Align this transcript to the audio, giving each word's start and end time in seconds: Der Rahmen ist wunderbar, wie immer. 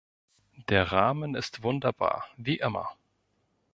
Der 0.69 0.91
Rahmen 0.91 1.35
ist 1.35 1.61
wunderbar, 1.61 2.25
wie 2.35 2.55
immer. 2.57 2.89